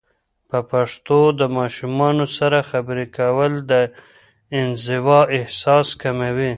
[0.49, 3.73] په پښتو د ماشومانو سره خبرې کول، د
[4.59, 6.49] انزوا احساس کموي.